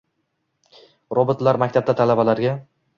[1.19, 2.61] Robotlar maktabda talabalarga